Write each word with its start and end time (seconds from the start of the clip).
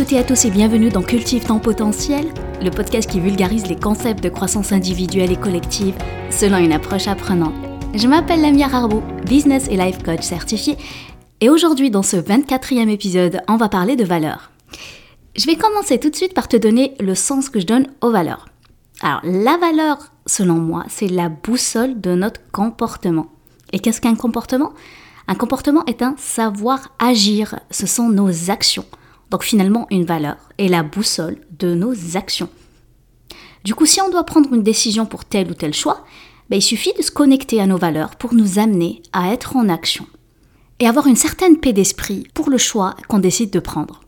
toutes 0.00 0.12
et 0.14 0.18
à 0.18 0.24
tous 0.24 0.46
et 0.46 0.50
bienvenue 0.50 0.88
dans 0.88 1.02
Cultive 1.02 1.44
ton 1.44 1.58
potentiel, 1.58 2.26
le 2.62 2.70
podcast 2.70 3.10
qui 3.10 3.20
vulgarise 3.20 3.66
les 3.66 3.76
concepts 3.76 4.24
de 4.24 4.30
croissance 4.30 4.72
individuelle 4.72 5.30
et 5.30 5.36
collective 5.36 5.94
selon 6.30 6.56
une 6.56 6.72
approche 6.72 7.06
apprenante. 7.06 7.52
Je 7.92 8.08
m'appelle 8.08 8.40
Lamia 8.40 8.66
Harbo, 8.72 9.02
business 9.26 9.68
et 9.68 9.76
life 9.76 10.02
coach 10.02 10.22
certifié, 10.22 10.78
et 11.42 11.50
aujourd'hui 11.50 11.90
dans 11.90 12.02
ce 12.02 12.16
24e 12.16 12.88
épisode, 12.88 13.42
on 13.46 13.58
va 13.58 13.68
parler 13.68 13.94
de 13.94 14.04
valeurs. 14.04 14.52
Je 15.36 15.44
vais 15.44 15.56
commencer 15.56 16.00
tout 16.00 16.08
de 16.08 16.16
suite 16.16 16.32
par 16.32 16.48
te 16.48 16.56
donner 16.56 16.94
le 16.98 17.14
sens 17.14 17.50
que 17.50 17.60
je 17.60 17.66
donne 17.66 17.86
aux 18.00 18.10
valeurs. 18.10 18.48
Alors, 19.02 19.20
la 19.22 19.58
valeur, 19.58 19.98
selon 20.24 20.54
moi, 20.54 20.86
c'est 20.88 21.08
la 21.08 21.28
boussole 21.28 22.00
de 22.00 22.14
notre 22.14 22.40
comportement. 22.52 23.26
Et 23.74 23.80
qu'est-ce 23.80 24.00
qu'un 24.00 24.14
comportement? 24.14 24.72
Un 25.28 25.34
comportement 25.34 25.84
est 25.84 26.00
un 26.00 26.14
savoir 26.16 26.88
agir, 26.98 27.60
ce 27.70 27.86
sont 27.86 28.08
nos 28.08 28.50
actions. 28.50 28.86
Donc 29.30 29.44
finalement, 29.44 29.86
une 29.90 30.04
valeur 30.04 30.36
est 30.58 30.68
la 30.68 30.82
boussole 30.82 31.38
de 31.58 31.74
nos 31.74 31.94
actions. 32.16 32.48
Du 33.64 33.74
coup, 33.74 33.86
si 33.86 34.00
on 34.00 34.10
doit 34.10 34.24
prendre 34.24 34.52
une 34.52 34.62
décision 34.62 35.06
pour 35.06 35.24
tel 35.24 35.50
ou 35.50 35.54
tel 35.54 35.74
choix, 35.74 36.04
ben, 36.48 36.56
il 36.56 36.62
suffit 36.62 36.92
de 36.94 37.02
se 37.02 37.10
connecter 37.10 37.60
à 37.60 37.66
nos 37.66 37.78
valeurs 37.78 38.16
pour 38.16 38.34
nous 38.34 38.58
amener 38.58 39.02
à 39.12 39.32
être 39.32 39.56
en 39.56 39.68
action 39.68 40.06
et 40.80 40.86
avoir 40.86 41.06
une 41.06 41.16
certaine 41.16 41.58
paix 41.58 41.72
d'esprit 41.72 42.26
pour 42.34 42.50
le 42.50 42.58
choix 42.58 42.96
qu'on 43.06 43.18
décide 43.18 43.50
de 43.50 43.60
prendre. 43.60 44.00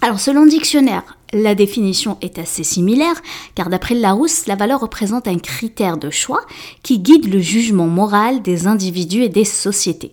Alors 0.00 0.18
selon 0.18 0.44
le 0.44 0.50
dictionnaire, 0.50 1.16
la 1.32 1.54
définition 1.54 2.18
est 2.22 2.38
assez 2.38 2.64
similaire, 2.64 3.22
car 3.54 3.70
d'après 3.70 3.94
Larousse, 3.94 4.46
la 4.46 4.56
valeur 4.56 4.80
représente 4.80 5.28
un 5.28 5.38
critère 5.38 5.96
de 5.96 6.10
choix 6.10 6.42
qui 6.82 6.98
guide 6.98 7.32
le 7.32 7.40
jugement 7.40 7.86
moral 7.86 8.42
des 8.42 8.66
individus 8.66 9.22
et 9.22 9.28
des 9.28 9.44
sociétés. 9.44 10.12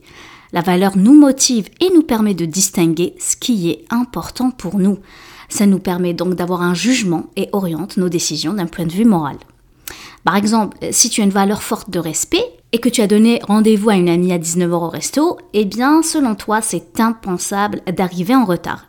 La 0.51 0.61
valeur 0.61 0.97
nous 0.97 1.13
motive 1.13 1.69
et 1.79 1.89
nous 1.93 2.01
permet 2.01 2.33
de 2.33 2.45
distinguer 2.45 3.13
ce 3.19 3.35
qui 3.35 3.69
est 3.69 3.85
important 3.91 4.49
pour 4.49 4.79
nous. 4.79 4.97
Ça 5.47 5.65
nous 5.65 5.79
permet 5.79 6.13
donc 6.13 6.35
d'avoir 6.35 6.61
un 6.61 6.73
jugement 6.73 7.25
et 7.35 7.49
oriente 7.51 7.97
nos 7.97 8.09
décisions 8.09 8.53
d'un 8.53 8.65
point 8.65 8.85
de 8.85 8.91
vue 8.91 9.05
moral. 9.05 9.37
Par 10.23 10.35
exemple, 10.35 10.77
si 10.91 11.09
tu 11.09 11.21
as 11.21 11.23
une 11.23 11.29
valeur 11.29 11.63
forte 11.63 11.89
de 11.89 11.99
respect 11.99 12.43
et 12.71 12.79
que 12.79 12.89
tu 12.89 13.01
as 13.01 13.07
donné 13.07 13.39
rendez-vous 13.43 13.89
à 13.89 13.95
une 13.95 14.09
amie 14.09 14.33
à 14.33 14.37
19h 14.37 14.71
au 14.71 14.89
resto, 14.89 15.37
eh 15.53 15.65
bien, 15.65 16.03
selon 16.03 16.35
toi, 16.35 16.61
c'est 16.61 16.99
impensable 16.99 17.81
d'arriver 17.91 18.35
en 18.35 18.45
retard. 18.45 18.85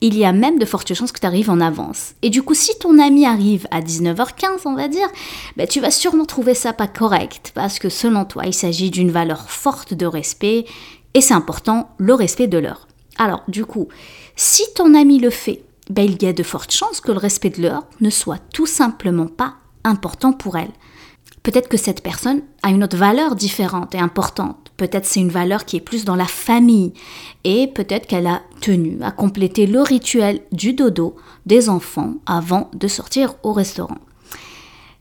Il 0.00 0.16
y 0.16 0.24
a 0.24 0.32
même 0.32 0.58
de 0.58 0.64
fortes 0.64 0.94
chances 0.94 1.12
que 1.12 1.20
tu 1.20 1.26
arrives 1.26 1.50
en 1.50 1.60
avance. 1.60 2.14
Et 2.22 2.30
du 2.30 2.42
coup, 2.42 2.54
si 2.54 2.76
ton 2.78 2.98
ami 2.98 3.26
arrive 3.26 3.66
à 3.70 3.80
19h15, 3.80 4.62
on 4.64 4.74
va 4.74 4.88
dire, 4.88 5.08
ben, 5.56 5.66
tu 5.66 5.80
vas 5.80 5.90
sûrement 5.90 6.24
trouver 6.24 6.54
ça 6.54 6.72
pas 6.72 6.86
correct, 6.86 7.52
parce 7.54 7.78
que 7.78 7.88
selon 7.88 8.24
toi, 8.24 8.44
il 8.46 8.54
s'agit 8.54 8.90
d'une 8.90 9.10
valeur 9.10 9.50
forte 9.50 9.94
de 9.94 10.06
respect 10.06 10.64
et 11.14 11.20
c'est 11.20 11.34
important, 11.34 11.90
le 11.98 12.14
respect 12.14 12.46
de 12.46 12.58
l'heure. 12.58 12.86
Alors, 13.18 13.42
du 13.48 13.64
coup, 13.64 13.88
si 14.36 14.62
ton 14.74 14.94
ami 14.94 15.18
le 15.18 15.30
fait, 15.30 15.62
ben, 15.90 16.04
il 16.04 16.22
y 16.22 16.26
a 16.26 16.32
de 16.32 16.42
fortes 16.42 16.72
chances 16.72 17.00
que 17.00 17.12
le 17.12 17.18
respect 17.18 17.50
de 17.50 17.62
l'heure 17.62 17.84
ne 18.00 18.10
soit 18.10 18.40
tout 18.52 18.66
simplement 18.66 19.26
pas 19.26 19.54
important 19.84 20.32
pour 20.32 20.56
elle. 20.56 20.70
Peut-être 21.42 21.68
que 21.68 21.76
cette 21.76 22.02
personne 22.02 22.42
a 22.62 22.70
une 22.70 22.84
autre 22.84 22.96
valeur 22.96 23.34
différente 23.34 23.94
et 23.94 23.98
importante. 23.98 24.70
Peut-être 24.76 25.06
c'est 25.06 25.20
une 25.20 25.30
valeur 25.30 25.64
qui 25.64 25.76
est 25.76 25.80
plus 25.80 26.04
dans 26.04 26.16
la 26.16 26.26
famille. 26.26 26.92
Et 27.44 27.66
peut-être 27.66 28.06
qu'elle 28.06 28.26
a 28.26 28.42
tenu 28.60 28.98
à 29.02 29.10
compléter 29.10 29.66
le 29.66 29.80
rituel 29.80 30.42
du 30.52 30.74
dodo 30.74 31.16
des 31.46 31.68
enfants 31.68 32.14
avant 32.26 32.70
de 32.74 32.88
sortir 32.88 33.34
au 33.42 33.52
restaurant. 33.52 33.98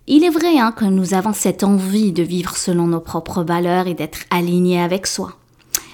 Il 0.08 0.23
est 0.23 0.30
vrai 0.30 0.58
hein, 0.58 0.72
que 0.72 0.86
nous 0.86 1.14
avons 1.14 1.34
cette 1.34 1.64
envie 1.64 2.12
de 2.12 2.23
vivre 2.23 2.58
selon 2.58 2.88
nos 2.88 3.02
propres 3.02 3.44
valeurs 3.44 3.88
et 3.88 3.94
d'être 3.94 4.20
alignés 4.32 4.82
avec 4.82 5.08
soi. 5.08 5.39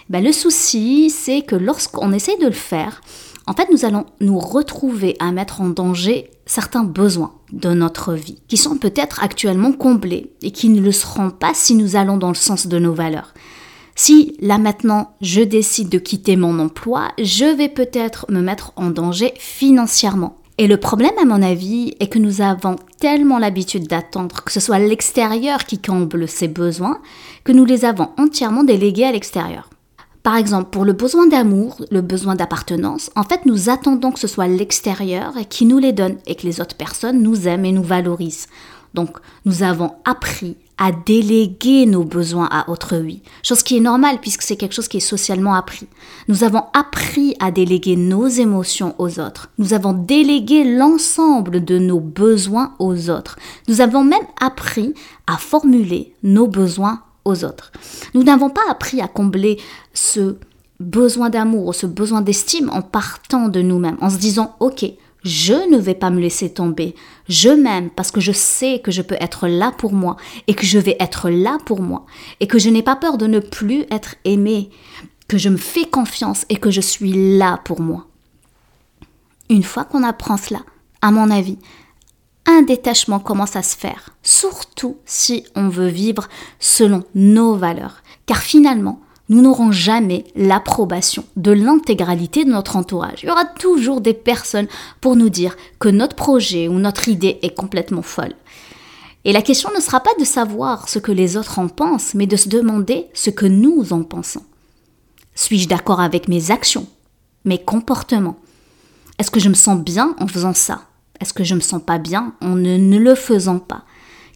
Ben, 0.10 0.24
le 0.24 0.32
souci, 0.32 1.10
c'est 1.10 1.42
que 1.42 1.56
lorsqu'on 1.56 2.14
essaye 2.14 2.38
de 2.38 2.46
le 2.46 2.52
faire, 2.52 3.02
en 3.48 3.54
fait, 3.54 3.68
nous 3.72 3.86
allons 3.86 4.06
nous 4.22 4.40
retrouver 4.40 5.16
à 5.20 5.32
mettre 5.32 5.62
en 5.62 5.70
danger 5.70 6.30
certains 6.46 6.84
besoins 6.84 7.34
de 7.52 7.74
notre 7.74 8.14
vie, 8.14 8.40
qui 8.48 8.58
sont 8.58 8.78
peut-être 8.78 9.24
actuellement 9.24 9.72
comblés 9.72 10.32
et 10.44 10.52
qui 10.52 10.70
ne 10.70 10.82
le 10.82 10.92
seront 10.92 11.32
pas 11.32 11.54
si 11.54 11.74
nous 11.74 11.96
allons 11.96 12.18
dans 12.18 12.30
le 12.30 12.36
sens 12.36 12.68
de 12.68 12.78
nos 12.78 12.94
valeurs. 12.94 13.34
Si 13.96 14.36
là 14.42 14.58
maintenant 14.58 15.16
je 15.22 15.42
décide 15.42 15.90
de 15.90 16.00
quitter 16.00 16.36
mon 16.36 16.60
emploi, 16.60 17.12
je 17.18 17.46
vais 17.46 17.70
peut-être 17.70 18.26
me 18.30 18.42
mettre 18.42 18.74
en 18.76 18.90
danger 18.90 19.34
financièrement. 19.38 20.36
Et 20.58 20.68
le 20.68 20.78
problème, 20.78 21.18
à 21.22 21.26
mon 21.26 21.42
avis, 21.42 21.96
est 22.00 22.08
que 22.08 22.20
nous 22.20 22.42
avons 22.42 22.78
tellement 23.00 23.40
l'habitude 23.40 23.88
d'attendre 23.88 24.44
que 24.44 24.52
ce 24.52 24.60
soit 24.60 24.80
l'extérieur 24.80 25.66
qui 25.66 25.80
comble 25.80 26.28
ces 26.28 26.48
besoins, 26.48 27.00
que 27.44 27.52
nous 27.52 27.66
les 27.66 27.86
avons 27.86 28.10
entièrement 28.18 28.64
délégués 28.64 29.06
à 29.06 29.12
l'extérieur. 29.12 29.70
Par 30.26 30.38
exemple, 30.38 30.72
pour 30.72 30.86
le 30.86 30.94
besoin 30.94 31.28
d'amour, 31.28 31.78
le 31.92 32.02
besoin 32.02 32.34
d'appartenance, 32.34 33.12
en 33.16 33.22
fait, 33.22 33.46
nous 33.46 33.70
attendons 33.70 34.12
que 34.12 34.20
ce 34.20 34.26
soit 34.26 34.48
l'extérieur 34.48 35.34
qui 35.52 35.68
nous 35.68 35.78
les 35.78 35.94
donne 35.94 36.18
et 36.26 36.34
que 36.34 36.48
les 36.48 36.60
autres 36.60 36.76
personnes 36.76 37.22
nous 37.22 37.48
aiment 37.48 37.64
et 37.64 37.72
nous 37.72 37.84
valorisent. 37.84 38.48
Donc, 38.96 39.20
nous 39.46 39.62
avons 39.62 39.92
appris 40.04 40.58
à 40.80 40.92
déléguer 40.92 41.86
nos 41.86 42.04
besoins 42.04 42.50
à 42.52 42.72
autrui, 42.72 43.22
chose 43.44 43.62
qui 43.62 43.78
est 43.78 43.82
normale 43.82 44.18
puisque 44.20 44.42
c'est 44.42 44.56
quelque 44.56 44.74
chose 44.74 44.88
qui 44.88 44.98
est 44.98 45.00
socialement 45.00 45.54
appris. 45.54 45.86
Nous 46.28 46.44
avons 46.44 46.64
appris 46.74 47.36
à 47.40 47.52
déléguer 47.52 47.96
nos 47.96 48.26
émotions 48.26 48.96
aux 48.98 49.20
autres. 49.20 49.52
Nous 49.60 49.76
avons 49.76 49.94
délégué 49.94 50.64
l'ensemble 50.64 51.64
de 51.64 51.78
nos 51.78 52.00
besoins 52.00 52.74
aux 52.80 53.12
autres. 53.12 53.38
Nous 53.68 53.80
avons 53.80 54.04
même 54.04 54.26
appris 54.42 54.96
à 55.28 55.38
formuler 55.38 56.16
nos 56.24 56.48
besoins 56.48 57.04
autres. 57.26 57.72
Nous 58.14 58.24
n'avons 58.24 58.50
pas 58.50 58.62
appris 58.70 59.02
à 59.02 59.08
combler 59.08 59.60
ce 59.94 60.38
besoin 60.80 61.30
d'amour, 61.30 61.74
ce 61.74 61.86
besoin 61.86 62.22
d'estime 62.22 62.70
en 62.70 62.82
partant 62.82 63.48
de 63.48 63.62
nous-mêmes, 63.62 63.98
en 64.02 64.10
se 64.10 64.18
disant, 64.18 64.56
OK, 64.60 64.86
je 65.24 65.70
ne 65.72 65.78
vais 65.78 65.96
pas 65.96 66.12
me 66.12 66.22
laisser 66.22 66.54
tomber. 66.54 66.96
Je 67.28 67.50
m'aime 67.50 67.90
parce 67.90 68.12
que 68.12 68.22
je 68.22 68.32
sais 68.32 68.80
que 68.80 68.92
je 68.92 69.02
peux 69.02 69.18
être 69.20 69.48
là 69.48 69.72
pour 69.72 69.92
moi 69.92 70.18
et 70.48 70.54
que 70.54 70.66
je 70.66 70.78
vais 70.78 70.98
être 71.00 71.30
là 71.30 71.58
pour 71.66 71.82
moi 71.82 72.06
et 72.40 72.48
que 72.48 72.60
je 72.60 72.70
n'ai 72.70 72.84
pas 72.84 72.96
peur 72.96 73.18
de 73.18 73.26
ne 73.26 73.40
plus 73.40 73.86
être 73.90 74.16
aimé, 74.24 74.70
que 75.28 75.40
je 75.40 75.50
me 75.50 75.58
fais 75.58 75.86
confiance 75.86 76.46
et 76.50 76.58
que 76.58 76.70
je 76.70 76.82
suis 76.82 77.38
là 77.38 77.60
pour 77.66 77.82
moi. 77.82 78.06
Une 79.50 79.64
fois 79.64 79.84
qu'on 79.84 80.04
apprend 80.04 80.38
cela, 80.38 80.60
à 81.02 81.10
mon 81.10 81.32
avis, 81.32 81.58
un 82.46 82.62
détachement 82.62 83.20
commence 83.20 83.56
à 83.56 83.64
se 83.64 83.76
faire, 83.76 84.12
surtout 84.24 84.98
si 85.06 85.46
on 85.56 85.70
veut 85.70 85.88
vivre 85.88 86.28
selon 86.60 87.04
nos 87.16 87.56
valeurs. 87.56 88.04
Car 88.26 88.38
finalement, 88.38 89.02
nous 89.30 89.42
n'aurons 89.42 89.72
jamais 89.72 90.26
l'approbation 90.36 91.24
de 91.36 91.52
l'intégralité 91.52 92.46
de 92.46 92.52
notre 92.52 92.76
entourage. 92.76 93.24
Il 93.24 93.28
y 93.28 93.32
aura 93.32 93.46
toujours 93.46 94.02
des 94.02 94.14
personnes 94.14 94.68
pour 95.02 95.16
nous 95.16 95.30
dire 95.30 95.58
que 95.80 95.90
notre 95.90 96.16
projet 96.16 96.68
ou 96.68 96.74
notre 96.74 97.10
idée 97.10 97.40
est 97.42 97.56
complètement 97.56 98.04
folle. 98.04 98.36
Et 99.24 99.34
la 99.34 99.42
question 99.42 99.72
ne 99.76 99.82
sera 99.82 100.02
pas 100.02 100.14
de 100.20 100.26
savoir 100.26 100.88
ce 100.88 101.00
que 101.00 101.12
les 101.12 101.38
autres 101.38 101.58
en 101.58 101.68
pensent, 101.68 102.14
mais 102.14 102.28
de 102.28 102.36
se 102.36 102.50
demander 102.50 103.08
ce 103.16 103.32
que 103.32 103.48
nous 103.48 103.92
en 103.92 104.04
pensons. 104.04 104.44
Suis-je 105.34 105.68
d'accord 105.68 106.00
avec 106.00 106.28
mes 106.28 106.52
actions, 106.52 106.86
mes 107.44 107.58
comportements? 107.58 108.38
Est-ce 109.18 109.32
que 109.32 109.40
je 109.40 109.50
me 109.50 109.56
sens 109.56 109.80
bien 109.80 110.16
en 110.20 110.28
faisant 110.28 110.54
ça? 110.54 110.84
Est-ce 111.20 111.34
que 111.34 111.44
je 111.44 111.56
me 111.56 111.60
sens 111.60 111.82
pas 111.82 111.98
bien 111.98 112.34
en 112.42 112.56
ne, 112.56 112.98
le 112.98 113.16
faisant 113.16 113.60
pas? 113.60 113.84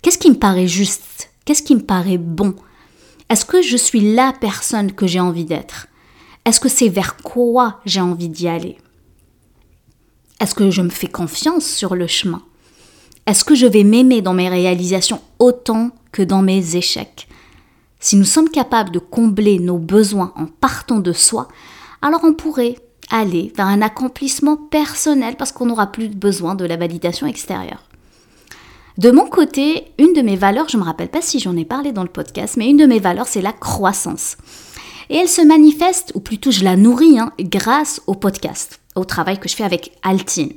Qu'est-ce 0.01 0.17
qui 0.17 0.29
me 0.29 0.37
paraît 0.37 0.67
juste? 0.67 1.29
Qu'est-ce 1.45 1.63
qui 1.63 1.75
me 1.75 1.83
paraît 1.83 2.17
bon? 2.17 2.55
Est-ce 3.29 3.45
que 3.45 3.61
je 3.61 3.77
suis 3.77 4.13
la 4.13 4.33
personne 4.33 4.91
que 4.93 5.07
j'ai 5.07 5.19
envie 5.19 5.45
d'être? 5.45 5.87
Est-ce 6.45 6.59
que 6.59 6.69
c'est 6.69 6.89
vers 6.89 7.17
quoi 7.17 7.79
j'ai 7.85 8.01
envie 8.01 8.29
d'y 8.29 8.47
aller? 8.47 8.77
Est-ce 10.39 10.55
que 10.55 10.71
je 10.71 10.81
me 10.81 10.89
fais 10.89 11.07
confiance 11.07 11.65
sur 11.65 11.95
le 11.95 12.07
chemin? 12.07 12.41
Est-ce 13.25 13.43
que 13.43 13.55
je 13.55 13.67
vais 13.67 13.83
m'aimer 13.83 14.21
dans 14.21 14.33
mes 14.33 14.49
réalisations 14.49 15.21
autant 15.37 15.91
que 16.11 16.23
dans 16.23 16.41
mes 16.41 16.75
échecs? 16.75 17.27
Si 17.99 18.15
nous 18.15 18.25
sommes 18.25 18.49
capables 18.49 18.91
de 18.91 18.99
combler 18.99 19.59
nos 19.59 19.77
besoins 19.77 20.33
en 20.35 20.45
partant 20.45 20.99
de 20.99 21.11
soi, 21.11 21.49
alors 22.01 22.21
on 22.23 22.33
pourrait 22.33 22.77
aller 23.09 23.51
vers 23.55 23.67
un 23.67 23.81
accomplissement 23.81 24.57
personnel 24.57 25.35
parce 25.37 25.51
qu'on 25.51 25.65
n'aura 25.65 25.87
plus 25.87 26.09
besoin 26.09 26.55
de 26.55 26.65
la 26.65 26.77
validation 26.77 27.27
extérieure. 27.27 27.83
De 28.97 29.11
mon 29.11 29.27
côté, 29.27 29.85
une 29.97 30.13
de 30.13 30.21
mes 30.21 30.35
valeurs, 30.35 30.67
je 30.67 30.75
ne 30.75 30.81
me 30.81 30.85
rappelle 30.85 31.09
pas 31.09 31.21
si 31.21 31.39
j'en 31.39 31.55
ai 31.55 31.63
parlé 31.63 31.93
dans 31.93 32.03
le 32.03 32.09
podcast, 32.09 32.57
mais 32.57 32.69
une 32.69 32.77
de 32.77 32.85
mes 32.85 32.99
valeurs, 32.99 33.27
c'est 33.27 33.41
la 33.41 33.53
croissance. 33.53 34.35
Et 35.09 35.15
elle 35.15 35.29
se 35.29 35.41
manifeste, 35.41 36.11
ou 36.15 36.19
plutôt 36.19 36.51
je 36.51 36.63
la 36.63 36.75
nourris, 36.75 37.17
hein, 37.17 37.31
grâce 37.39 38.01
au 38.07 38.13
podcast, 38.13 38.81
au 38.95 39.05
travail 39.05 39.39
que 39.39 39.47
je 39.47 39.55
fais 39.55 39.63
avec 39.63 39.93
Altine. 40.03 40.51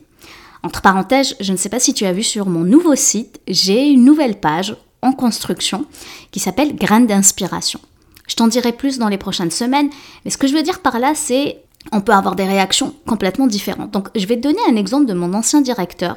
Entre 0.65 0.83
parenthèses, 0.83 1.37
je 1.41 1.53
ne 1.53 1.57
sais 1.57 1.69
pas 1.69 1.81
si 1.81 1.95
tu 1.95 2.05
as 2.05 2.13
vu 2.13 2.23
sur 2.23 2.47
mon 2.47 2.65
nouveau 2.65 2.95
site, 2.97 3.41
j'ai 3.49 3.87
une 3.89 4.05
nouvelle 4.05 4.41
page 4.41 4.77
en 5.03 5.13
construction 5.13 5.87
qui 6.31 6.41
s'appelle 6.41 6.75
Graines 6.77 7.07
d'inspiration. 7.07 7.81
Je 8.29 8.37
t'en 8.37 8.47
dirai 8.47 8.73
plus 8.73 8.99
dans 8.99 9.09
les 9.09 9.19
prochaines 9.19 9.51
semaines, 9.51 9.91
mais 10.25 10.31
ce 10.31 10.39
que 10.39 10.47
je 10.47 10.55
veux 10.55 10.63
dire 10.63 10.81
par 10.81 10.99
là, 10.99 11.13
c'est 11.15 11.59
on 11.91 12.01
peut 12.01 12.13
avoir 12.13 12.37
des 12.37 12.45
réactions 12.45 12.95
complètement 13.07 13.47
différentes. 13.47 13.91
Donc 13.91 14.09
je 14.15 14.27
vais 14.27 14.37
te 14.37 14.43
donner 14.43 14.61
un 14.69 14.77
exemple 14.77 15.07
de 15.07 15.15
mon 15.15 15.35
ancien 15.35 15.61
directeur. 15.61 16.17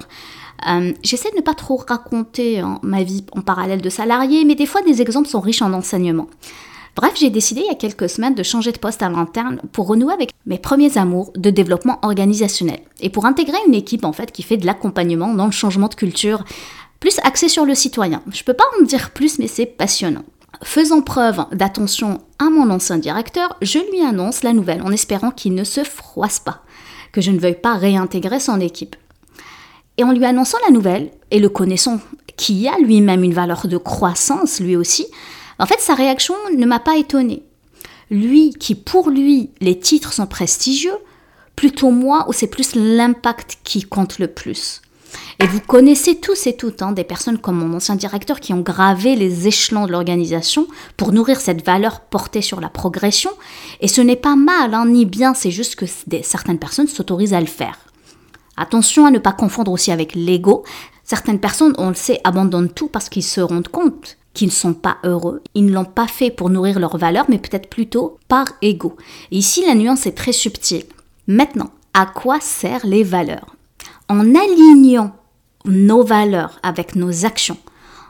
Euh, 0.68 0.94
j'essaie 1.04 1.32
de 1.32 1.38
ne 1.38 1.42
pas 1.42 1.54
trop 1.54 1.84
raconter 1.88 2.60
hein, 2.60 2.80
ma 2.82 3.04
vie 3.04 3.26
en 3.34 3.42
parallèle 3.42 3.82
de 3.82 3.90
salarié, 3.90 4.46
mais 4.46 4.56
des 4.56 4.66
fois 4.66 4.82
des 4.82 5.02
exemples 5.02 5.28
sont 5.28 5.42
riches 5.42 5.62
en 5.62 5.74
enseignements. 5.74 6.28
Bref, 6.96 7.12
j'ai 7.20 7.30
décidé 7.30 7.62
il 7.62 7.68
y 7.68 7.72
a 7.72 7.76
quelques 7.76 8.08
semaines 8.08 8.36
de 8.36 8.44
changer 8.44 8.72
de 8.72 8.78
poste 8.78 9.04
à 9.04 9.10
l'interne 9.10 9.60
pour 9.74 9.88
renouer 9.88 10.14
avec 10.14 10.32
mes 10.46 10.58
premiers 10.58 10.98
amours 10.98 11.32
de 11.36 11.50
développement 11.50 12.00
organisationnel 12.04 12.80
et 13.02 13.10
pour 13.10 13.26
intégrer 13.26 13.58
une 13.68 13.74
équipe 13.74 14.06
en 14.06 14.14
fait 14.14 14.32
qui 14.32 14.44
fait 14.44 14.56
de 14.56 14.66
l'accompagnement 14.66 15.34
dans 15.34 15.46
le 15.46 15.52
changement 15.52 15.90
de 15.90 15.96
culture 15.96 16.46
plus 17.02 17.20
axé 17.24 17.50
sur 17.50 17.66
le 17.66 17.76
citoyen. 17.76 18.22
Je 18.32 18.44
peux 18.44 18.54
pas 18.54 18.64
en 18.80 18.84
dire 18.84 19.12
plus 19.12 19.40
mais 19.40 19.48
c'est 19.48 19.66
passionnant. 19.66 20.24
Faisant 20.64 21.02
preuve 21.02 21.46
d'attention 21.52 22.22
à 22.40 22.50
mon 22.50 22.70
ancien 22.70 22.98
directeur, 22.98 23.58
je 23.62 23.80
lui 23.80 24.02
annonce 24.02 24.44
la 24.44 24.54
nouvelle 24.54 24.82
en 24.82 24.92
espérant 24.92 25.32
qu'il 25.32 25.54
ne 25.54 25.64
se 25.64 25.84
froisse 25.84 26.40
pas, 26.40 26.64
que 27.12 27.22
je 27.22 27.32
ne 27.32 27.40
veuille 27.40 27.60
pas 27.60 27.76
réintégrer 27.76 28.40
son 28.40 28.60
équipe. 28.60 28.96
Et 29.98 30.04
en 30.04 30.12
lui 30.12 30.26
annonçant 30.26 30.58
la 30.66 30.74
nouvelle, 30.74 31.12
et 31.32 31.40
le 31.40 31.50
connaissant 31.50 32.00
qui 32.38 32.68
a 32.68 32.78
lui-même 32.80 33.24
une 33.24 33.34
valeur 33.34 33.68
de 33.68 33.78
croissance 33.78 34.60
lui 34.60 34.76
aussi, 34.76 35.08
en 35.60 35.66
fait, 35.66 35.80
sa 35.80 35.96
réaction 35.96 36.36
ne 36.56 36.66
m'a 36.66 36.80
pas 36.80 36.98
étonnée. 36.98 37.44
Lui, 38.12 38.54
qui 38.54 38.76
pour 38.76 39.10
lui, 39.10 39.52
les 39.62 39.80
titres 39.80 40.14
sont 40.14 40.28
prestigieux, 40.28 40.98
plutôt 41.56 41.92
moi, 41.92 42.26
où 42.28 42.34
c'est 42.34 42.48
plus 42.48 42.76
l'impact 42.76 43.60
qui 43.64 43.84
compte 43.84 44.20
le 44.20 44.28
plus. 44.28 44.82
Et 45.40 45.48
vous 45.48 45.60
connaissez 45.60 46.16
tous 46.16 46.48
et 46.48 46.56
toutes 46.56 46.82
hein, 46.82 46.92
des 46.92 47.04
personnes 47.04 47.38
comme 47.38 47.58
mon 47.58 47.76
ancien 47.76 47.96
directeur 47.96 48.40
qui 48.40 48.54
ont 48.54 48.62
gravé 48.62 49.16
les 49.16 49.48
échelons 49.48 49.86
de 49.86 49.92
l'organisation 49.92 50.68
pour 50.98 51.12
nourrir 51.12 51.42
cette 51.42 51.66
valeur 51.66 52.02
portée 52.02 52.42
sur 52.42 52.62
la 52.62 52.70
progression. 52.70 53.32
Et 53.82 53.88
ce 53.88 54.02
n'est 54.02 54.16
pas 54.16 54.36
mal, 54.36 54.74
hein, 54.74 54.86
ni 54.86 55.06
bien, 55.06 55.34
c'est 55.34 55.52
juste 55.52 55.76
que 55.76 55.86
certaines 56.24 56.60
personnes 56.60 56.88
s'autorisent 56.88 57.34
à 57.34 57.42
le 57.42 57.46
faire. 57.48 57.78
Attention 58.58 59.06
à 59.06 59.12
ne 59.12 59.20
pas 59.20 59.34
confondre 59.34 59.72
aussi 59.72 59.92
avec 59.92 60.16
l'ego. 60.16 60.64
Certaines 61.04 61.40
personnes, 61.40 61.76
on 61.78 61.90
le 61.90 61.96
sait, 61.96 62.22
abandonnent 62.24 62.72
tout 62.72 62.88
parce 62.88 63.10
qu'ils 63.10 63.24
se 63.24 63.42
rendent 63.42 63.68
compte 63.68 64.18
qui 64.34 64.46
ne 64.46 64.52
sont 64.52 64.74
pas 64.74 64.98
heureux. 65.04 65.42
Ils 65.56 65.66
ne 65.66 65.74
l'ont 65.74 65.86
pas 65.86 66.08
fait 66.08 66.30
pour 66.30 66.50
nourrir 66.50 66.80
leurs 66.80 66.98
valeurs, 66.98 67.26
mais 67.30 67.40
peut-être 67.40 67.70
plutôt 67.70 68.18
par 68.28 68.46
ego. 68.62 68.96
Ici, 69.32 69.64
la 69.66 69.76
nuance 69.76 70.06
est 70.06 70.18
très 70.18 70.34
subtile. 70.34 70.84
Maintenant, 71.28 71.72
à 71.94 72.06
quoi 72.06 72.40
servent 72.42 72.86
les 72.86 73.04
valeurs? 73.04 73.55
En 74.08 74.36
alignant 74.36 75.16
nos 75.66 76.04
valeurs 76.04 76.60
avec 76.64 76.96
nos 76.96 77.26
actions, 77.26 77.58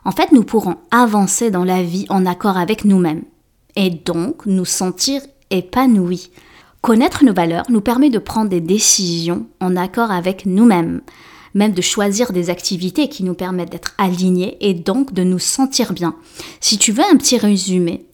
en 0.03 0.11
fait, 0.11 0.31
nous 0.31 0.43
pourrons 0.43 0.75
avancer 0.91 1.51
dans 1.51 1.63
la 1.63 1.81
vie 1.81 2.05
en 2.09 2.25
accord 2.25 2.57
avec 2.57 2.85
nous-mêmes 2.85 3.23
et 3.75 3.89
donc 3.89 4.45
nous 4.45 4.65
sentir 4.65 5.21
épanouis. 5.49 6.29
Connaître 6.81 7.23
nos 7.23 7.33
valeurs 7.33 7.65
nous 7.69 7.81
permet 7.81 8.09
de 8.09 8.19
prendre 8.19 8.49
des 8.49 8.61
décisions 8.61 9.47
en 9.59 9.75
accord 9.75 10.11
avec 10.11 10.45
nous-mêmes 10.45 11.01
même 11.55 11.71
de 11.71 11.81
choisir 11.81 12.31
des 12.33 12.51
activités 12.51 13.07
qui 13.07 13.23
nous 13.23 13.33
permettent 13.33 13.71
d'être 13.71 13.95
alignés 13.97 14.57
et 14.59 14.75
donc 14.75 15.13
de 15.13 15.23
nous 15.23 15.39
sentir 15.39 15.93
bien. 15.93 16.15
Si 16.59 16.77
tu 16.77 16.91
veux 16.91 17.03
un 17.03 17.15
petit 17.15 17.37
résumé, 17.37 18.05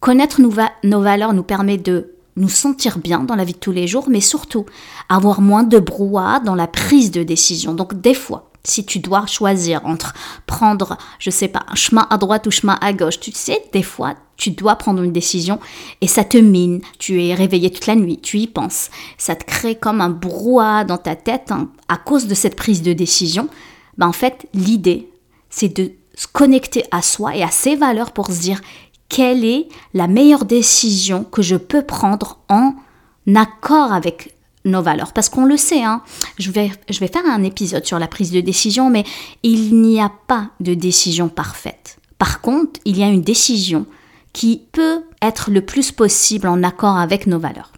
connaître 0.00 0.40
nos, 0.42 1.00
valeurs 1.00 1.32
nous 1.32 1.44
permet 1.44 1.78
de 1.78 2.12
nous 2.38 2.48
sentir 2.48 2.98
bien 2.98 3.20
dans 3.20 3.34
la 3.34 3.44
vie 3.44 3.52
de 3.52 3.58
tous 3.58 3.72
les 3.72 3.86
jours, 3.86 4.08
mais 4.08 4.20
surtout 4.20 4.66
avoir 5.08 5.40
moins 5.40 5.64
de 5.64 5.78
brouhaha 5.78 6.40
dans 6.40 6.54
la 6.54 6.66
prise 6.66 7.10
de 7.10 7.22
décision. 7.22 7.74
Donc 7.74 8.00
des 8.00 8.14
fois, 8.14 8.50
si 8.64 8.84
tu 8.84 8.98
dois 8.98 9.26
choisir 9.26 9.84
entre 9.86 10.14
prendre, 10.46 10.98
je 11.18 11.30
sais 11.30 11.48
pas, 11.48 11.64
un 11.68 11.74
chemin 11.74 12.06
à 12.10 12.18
droite 12.18 12.46
ou 12.46 12.50
chemin 12.50 12.78
à 12.80 12.92
gauche, 12.92 13.20
tu 13.20 13.32
sais, 13.32 13.62
des 13.72 13.82
fois, 13.82 14.14
tu 14.36 14.50
dois 14.50 14.76
prendre 14.76 15.02
une 15.02 15.12
décision 15.12 15.58
et 16.00 16.06
ça 16.06 16.24
te 16.24 16.36
mine. 16.36 16.80
Tu 16.98 17.24
es 17.24 17.34
réveillé 17.34 17.70
toute 17.70 17.86
la 17.86 17.96
nuit, 17.96 18.18
tu 18.22 18.38
y 18.38 18.46
penses. 18.46 18.90
Ça 19.16 19.34
te 19.34 19.44
crée 19.44 19.74
comme 19.74 20.00
un 20.00 20.10
brouhaha 20.10 20.84
dans 20.84 20.98
ta 20.98 21.16
tête 21.16 21.50
hein. 21.50 21.70
à 21.88 21.96
cause 21.96 22.26
de 22.26 22.34
cette 22.34 22.56
prise 22.56 22.82
de 22.82 22.92
décision. 22.92 23.48
Ben, 23.96 24.06
en 24.06 24.12
fait, 24.12 24.46
l'idée, 24.54 25.10
c'est 25.50 25.74
de 25.76 25.92
se 26.14 26.26
connecter 26.26 26.84
à 26.90 27.02
soi 27.02 27.36
et 27.36 27.42
à 27.42 27.50
ses 27.50 27.76
valeurs 27.76 28.12
pour 28.12 28.28
se 28.28 28.40
dire 28.40 28.60
quelle 29.08 29.44
est 29.44 29.68
la 29.94 30.06
meilleure 30.06 30.44
décision 30.44 31.24
que 31.24 31.42
je 31.42 31.56
peux 31.56 31.82
prendre 31.82 32.38
en 32.48 32.74
accord 33.34 33.92
avec 33.92 34.34
nos 34.64 34.82
valeurs. 34.82 35.12
Parce 35.12 35.28
qu'on 35.28 35.44
le 35.44 35.56
sait, 35.56 35.82
hein, 35.82 36.02
je, 36.38 36.50
vais, 36.50 36.70
je 36.88 37.00
vais 37.00 37.08
faire 37.08 37.26
un 37.26 37.42
épisode 37.42 37.86
sur 37.86 37.98
la 37.98 38.06
prise 38.06 38.30
de 38.30 38.40
décision, 38.40 38.90
mais 38.90 39.04
il 39.42 39.80
n'y 39.80 40.00
a 40.00 40.12
pas 40.26 40.50
de 40.60 40.74
décision 40.74 41.28
parfaite. 41.28 41.98
Par 42.18 42.40
contre, 42.40 42.80
il 42.84 42.98
y 42.98 43.02
a 43.02 43.08
une 43.08 43.22
décision 43.22 43.86
qui 44.32 44.62
peut 44.72 45.02
être 45.22 45.50
le 45.50 45.62
plus 45.62 45.92
possible 45.92 46.48
en 46.48 46.62
accord 46.62 46.96
avec 46.96 47.26
nos 47.26 47.38
valeurs. 47.38 47.72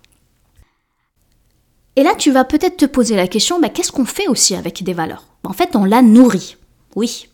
Et 1.96 2.02
là, 2.02 2.14
tu 2.16 2.30
vas 2.30 2.44
peut-être 2.44 2.76
te 2.76 2.86
poser 2.86 3.16
la 3.16 3.28
question, 3.28 3.60
bah, 3.60 3.68
qu'est-ce 3.68 3.92
qu'on 3.92 4.04
fait 4.04 4.28
aussi 4.28 4.54
avec 4.54 4.82
des 4.82 4.94
valeurs? 4.94 5.26
En 5.44 5.52
fait, 5.52 5.76
on 5.76 5.84
la 5.84 6.02
nourrit. 6.02 6.56
Oui, 6.96 7.28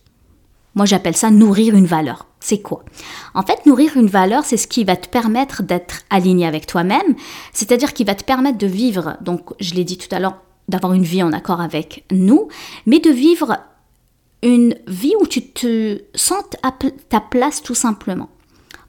moi, 0.77 0.85
j'appelle 0.85 1.15
ça 1.15 1.31
nourrir 1.31 1.75
une 1.75 1.87
valeur. 1.87 2.27
C'est 2.39 2.61
quoi? 2.61 2.85
En 3.33 3.41
fait, 3.41 3.65
nourrir 3.65 3.97
une 3.97 4.07
valeur, 4.07 4.45
c'est 4.45 4.57
ce 4.57 4.67
qui 4.67 4.83
va 4.83 4.95
te 4.95 5.09
permettre 5.09 5.63
d'être 5.63 6.03
aligné 6.11 6.45
avec 6.45 6.67
toi-même, 6.67 7.15
c'est-à-dire 7.51 7.93
qui 7.93 8.03
va 8.03 8.13
te 8.13 8.23
permettre 8.23 8.59
de 8.59 8.67
vivre, 8.67 9.17
donc 9.21 9.49
je 9.59 9.73
l'ai 9.73 9.83
dit 9.83 9.97
tout 9.97 10.13
à 10.15 10.19
l'heure, 10.19 10.37
d'avoir 10.67 10.93
une 10.93 11.03
vie 11.03 11.23
en 11.23 11.33
accord 11.33 11.61
avec 11.61 12.05
nous, 12.11 12.47
mais 12.85 12.99
de 12.99 13.09
vivre 13.09 13.57
une 14.43 14.75
vie 14.85 15.13
où 15.19 15.25
tu 15.25 15.49
te 15.49 15.99
sens 16.13 16.43
à 16.61 16.71
ta 17.09 17.21
place 17.21 17.63
tout 17.63 17.73
simplement. 17.73 18.29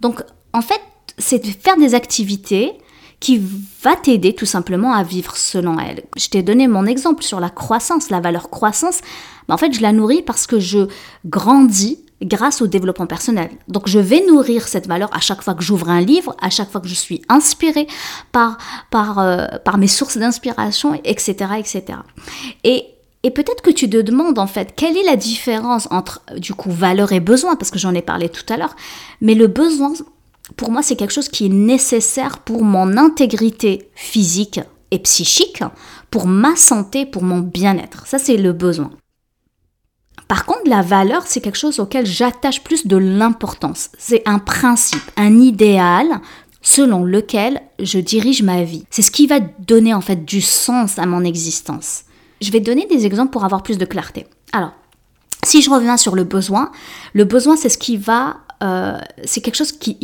Donc, 0.01 0.23
en 0.53 0.61
fait, 0.61 0.83
c'est 1.17 1.43
de 1.43 1.51
faire 1.51 1.79
des 1.79 1.95
activités 1.95 2.73
qui 3.21 3.43
va 3.83 3.97
t'aider 3.97 4.35
tout 4.35 4.47
simplement 4.47 4.93
à 4.93 5.03
vivre 5.03 5.37
selon 5.37 5.79
elle. 5.79 6.05
Je 6.17 6.29
t'ai 6.29 6.43
donné 6.43 6.69
mon 6.69 6.87
exemple 6.87 7.23
sur 7.23 7.41
la 7.41 7.51
croissance, 7.51 8.11
la 8.11 8.21
valeur 8.21 8.49
croissance. 8.51 9.01
Mais 9.49 9.55
en 9.55 9.59
fait, 9.59 9.73
je 9.73 9.83
la 9.83 9.93
nourris 9.93 10.23
parce 10.23 10.47
que 10.47 10.61
je 10.61 10.89
grandis 11.25 11.99
grâce 12.23 12.63
au 12.63 12.67
développement 12.67 13.07
personnel. 13.07 13.51
Donc 13.69 13.89
je 13.89 13.99
vais 13.99 14.25
nourrir 14.27 14.67
cette 14.67 14.87
valeur 14.87 15.09
à 15.15 15.21
chaque 15.21 15.43
fois 15.43 15.55
que 15.55 15.63
j'ouvre 15.63 15.89
un 15.89 16.01
livre, 16.01 16.37
à 16.41 16.51
chaque 16.51 16.71
fois 16.71 16.81
que 16.81 16.89
je 16.89 16.95
suis 16.95 17.23
inspirée 17.29 17.87
par, 18.33 18.59
par, 18.91 19.19
euh, 19.19 19.47
par 19.65 19.79
mes 19.79 19.87
sources 19.87 20.19
d'inspiration, 20.19 21.01
etc. 21.05 21.35
etc. 21.59 21.99
Et, 22.65 22.87
et 23.23 23.31
peut-être 23.31 23.63
que 23.63 23.71
tu 23.71 23.89
te 23.89 23.97
demandes 24.01 24.39
en 24.39 24.47
fait 24.47 24.75
quelle 24.75 24.97
est 24.97 25.05
la 25.05 25.17
différence 25.17 25.87
entre 25.91 26.23
du 26.37 26.55
coup 26.55 26.71
valeur 26.71 27.13
et 27.13 27.21
besoin, 27.21 27.57
parce 27.57 27.71
que 27.71 27.79
j'en 27.79 27.95
ai 27.95 28.03
parlé 28.03 28.29
tout 28.29 28.53
à 28.53 28.57
l'heure, 28.57 28.75
mais 29.21 29.35
le 29.35 29.47
besoin 29.47 29.93
pour 30.57 30.71
moi, 30.71 30.83
c'est 30.83 30.97
quelque 30.97 31.13
chose 31.13 31.29
qui 31.29 31.47
est 31.47 31.51
nécessaire 31.51 32.39
pour 32.39 32.63
mon 32.65 32.97
intégrité 32.97 33.91
physique 33.95 34.61
et 34.91 34.99
psychique, 34.99 35.63
pour 36.11 36.27
ma 36.27 36.57
santé, 36.57 37.07
pour 37.07 37.23
mon 37.23 37.41
bien-être. 37.41 38.07
Ça, 38.07 38.19
c'est 38.19 38.37
le 38.37 38.53
besoin. 38.53 38.91
Par 40.27 40.45
contre, 40.45 40.69
la 40.69 40.83
valeur, 40.83 41.27
c'est 41.27 41.41
quelque 41.41 41.59
chose 41.59 41.81
auquel 41.81 42.07
j'attache 42.07 42.63
plus 42.63 42.87
de 42.87 42.97
l'importance. 42.97 43.91
C'est 43.99 44.23
un 44.27 44.39
principe, 44.39 45.11
un 45.17 45.39
idéal 45.39 46.21
selon 46.61 47.05
lequel 47.05 47.63
je 47.79 47.99
dirige 47.99 48.43
ma 48.43 48.63
vie. 48.63 48.85
C'est 48.91 49.03
ce 49.03 49.11
qui 49.11 49.27
va 49.27 49.41
donner 49.41 49.95
en 49.95 50.01
fait 50.01 50.25
du 50.25 50.43
sens 50.43 50.99
à 50.99 51.07
mon 51.07 51.25
existence. 51.25 52.03
Je 52.41 52.51
vais 52.51 52.61
donner 52.61 52.87
des 52.87 53.07
exemples 53.07 53.31
pour 53.31 53.45
avoir 53.45 53.63
plus 53.63 53.79
de 53.79 53.85
clarté. 53.85 54.27
Alors, 54.53 54.73
si 55.45 55.63
je 55.63 55.71
reviens 55.71 55.97
sur 55.97 56.15
le 56.15 56.25
besoin, 56.25 56.73
le 57.15 57.25
besoin, 57.25 57.57
c'est 57.57 57.69
ce 57.69 57.79
qui 57.79 57.97
va 57.97 58.39
euh, 58.63 58.99
c'est 59.25 59.41
quelque 59.41 59.57
chose 59.57 59.73
qui, 59.73 59.97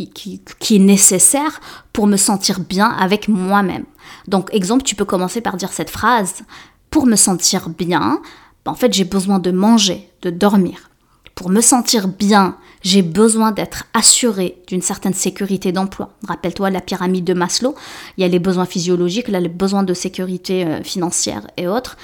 est 0.69 0.79
nécessaire 0.79 1.59
pour 1.93 2.07
me 2.07 2.17
sentir 2.17 2.59
bien 2.59 2.87
avec 2.87 3.27
moi-même. 3.27 3.85
Donc, 4.27 4.49
exemple, 4.53 4.83
tu 4.83 4.95
peux 4.95 5.05
commencer 5.05 5.41
par 5.41 5.57
dire 5.57 5.73
cette 5.73 5.89
phrase. 5.89 6.43
Pour 6.89 7.05
me 7.05 7.15
sentir 7.15 7.69
bien, 7.69 8.21
ben, 8.63 8.71
en 8.71 8.75
fait, 8.75 8.93
j'ai 8.93 9.03
besoin 9.03 9.39
de 9.39 9.51
manger, 9.51 10.09
de 10.21 10.29
dormir. 10.29 10.89
Pour 11.35 11.49
me 11.49 11.59
sentir 11.59 12.07
bien, 12.07 12.55
j'ai 12.81 13.01
besoin 13.01 13.51
d'être 13.51 13.85
assuré 13.93 14.61
d'une 14.67 14.81
certaine 14.81 15.13
sécurité 15.13 15.73
d'emploi. 15.73 16.13
Rappelle-toi 16.25 16.69
la 16.69 16.79
pyramide 16.79 17.25
de 17.25 17.33
Maslow, 17.33 17.75
il 18.17 18.21
y 18.21 18.23
a 18.23 18.29
les 18.29 18.39
besoins 18.39 18.65
physiologiques, 18.65 19.27
là, 19.27 19.41
les 19.41 19.49
besoins 19.49 19.83
de 19.83 19.93
sécurité 19.93 20.65
euh, 20.65 20.81
financière 20.83 21.45
et 21.57 21.67
autres. 21.67 21.97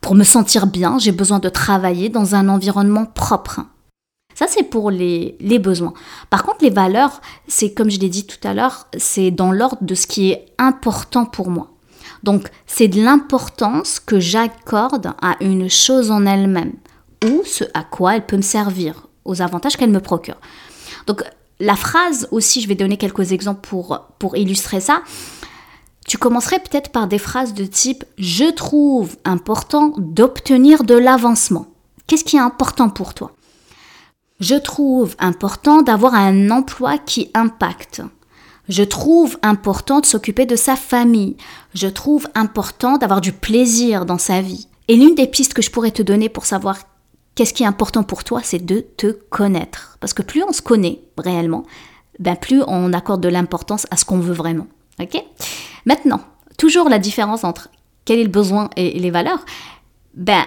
Pour 0.00 0.14
me 0.14 0.24
sentir 0.24 0.66
bien, 0.66 0.98
j'ai 0.98 1.12
besoin 1.12 1.38
de 1.38 1.48
travailler 1.48 2.08
dans 2.08 2.34
un 2.34 2.48
environnement 2.48 3.04
propre. 3.04 3.60
Ça, 4.36 4.44
c'est 4.46 4.64
pour 4.64 4.90
les, 4.90 5.34
besoins. 5.58 5.94
Par 6.28 6.44
contre, 6.44 6.58
les 6.60 6.68
valeurs, 6.68 7.22
c'est 7.48 7.72
comme 7.72 7.90
je 7.90 7.98
l'ai 7.98 8.10
dit 8.10 8.26
tout 8.26 8.46
à 8.46 8.52
l'heure, 8.52 8.86
c'est 8.98 9.30
dans 9.30 9.50
l'ordre 9.50 9.78
de 9.80 9.94
ce 9.94 10.06
qui 10.06 10.30
est 10.30 10.44
important 10.58 11.24
pour 11.24 11.48
moi. 11.48 11.70
Donc, 12.22 12.50
c'est 12.66 12.88
de 12.88 13.02
l'importance 13.02 13.98
que 13.98 14.20
j'accorde 14.20 15.14
à 15.22 15.36
une 15.40 15.70
chose 15.70 16.10
en 16.10 16.26
elle-même 16.26 16.74
ou 17.24 17.44
ce 17.46 17.64
à 17.72 17.82
quoi 17.82 18.14
elle 18.14 18.26
peut 18.26 18.36
me 18.36 18.42
servir, 18.42 19.08
aux 19.24 19.40
avantages 19.40 19.78
qu'elle 19.78 19.90
me 19.90 20.00
procure. 20.00 20.36
Donc, 21.06 21.24
la 21.58 21.74
phrase 21.74 22.28
aussi, 22.30 22.60
je 22.60 22.68
vais 22.68 22.74
donner 22.74 22.98
quelques 22.98 23.32
exemples 23.32 23.66
pour, 23.66 24.06
pour 24.18 24.36
illustrer 24.36 24.80
ça. 24.80 25.00
Tu 26.06 26.18
commencerais 26.18 26.58
peut-être 26.58 26.92
par 26.92 27.08
des 27.08 27.18
phrases 27.18 27.54
de 27.54 27.64
type 27.64 28.04
Je 28.18 28.52
trouve 28.52 29.16
important 29.24 29.94
d'obtenir 29.96 30.84
de 30.84 30.94
l'avancement. 30.94 31.68
Qu'est-ce 32.06 32.24
qui 32.24 32.36
est 32.36 32.40
important 32.40 32.90
pour 32.90 33.14
toi? 33.14 33.32
Je 34.40 34.54
trouve 34.54 35.16
important 35.18 35.82
d'avoir 35.82 36.14
un 36.14 36.50
emploi 36.50 36.98
qui 36.98 37.30
impacte. 37.34 38.02
Je 38.68 38.82
trouve 38.82 39.38
important 39.42 40.00
de 40.00 40.06
s'occuper 40.06 40.44
de 40.44 40.56
sa 40.56 40.76
famille. 40.76 41.36
Je 41.74 41.86
trouve 41.86 42.28
important 42.34 42.98
d'avoir 42.98 43.20
du 43.20 43.32
plaisir 43.32 44.06
dans 44.06 44.18
sa 44.18 44.40
vie. 44.40 44.68
Et 44.88 44.96
l'une 44.96 45.14
des 45.14 45.26
pistes 45.26 45.54
que 45.54 45.62
je 45.62 45.70
pourrais 45.70 45.90
te 45.90 46.02
donner 46.02 46.28
pour 46.28 46.46
savoir 46.46 46.78
qu'est-ce 47.34 47.54
qui 47.54 47.62
est 47.62 47.66
important 47.66 48.02
pour 48.02 48.24
toi, 48.24 48.40
c'est 48.42 48.64
de 48.64 48.80
te 48.80 49.06
connaître. 49.06 49.96
Parce 50.00 50.12
que 50.12 50.22
plus 50.22 50.42
on 50.42 50.52
se 50.52 50.62
connaît 50.62 51.00
réellement, 51.16 51.64
ben 52.18 52.36
plus 52.36 52.62
on 52.66 52.92
accorde 52.92 53.22
de 53.22 53.28
l'importance 53.28 53.86
à 53.90 53.96
ce 53.96 54.04
qu'on 54.04 54.18
veut 54.18 54.34
vraiment. 54.34 54.66
Ok? 55.00 55.22
Maintenant, 55.84 56.20
toujours 56.58 56.88
la 56.88 56.98
différence 56.98 57.44
entre 57.44 57.68
quel 58.04 58.18
est 58.18 58.24
le 58.24 58.30
besoin 58.30 58.70
et 58.76 58.98
les 58.98 59.10
valeurs. 59.10 59.44
Ben, 60.14 60.44